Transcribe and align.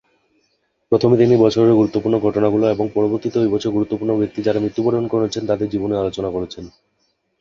প্রথমে 0.91 1.15
তিনি 1.17 1.33
বছরের 1.37 1.73
গুরুত্বপূর্ণ 1.73 2.15
ঘটনাগুলো 2.19 2.65
এবং 2.69 2.85
পরবর্তীতে 2.93 3.37
ওই 3.39 3.49
বছর 3.49 3.69
গুরুত্বপূর্ণ 3.71 4.11
ব্যক্তি 4.17 4.39
যারা 4.41 4.59
মৃত্যুবরণ 4.59 5.05
করেছেন 5.07 5.43
তাদের 5.47 5.67
জীবনী 5.69 5.95
আলোচনা 5.97 6.29
করেছেন। 6.31 6.65